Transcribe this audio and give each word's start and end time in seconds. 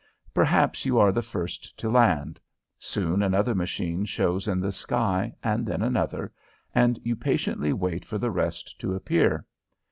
Perhaps 0.33 0.83
you 0.83 0.97
are 0.97 1.11
the 1.11 1.21
first 1.21 1.77
to 1.77 1.87
land. 1.87 2.39
Soon 2.79 3.21
another 3.21 3.53
machine 3.53 4.03
shows 4.03 4.47
in 4.47 4.59
the 4.59 4.71
sky, 4.71 5.31
then 5.43 5.83
another, 5.83 6.33
and 6.73 6.99
you 7.03 7.15
patiently 7.15 7.71
wait 7.71 8.03
for 8.03 8.17
the 8.17 8.31
rest 8.31 8.79
to 8.79 8.95
appear. 8.95 9.45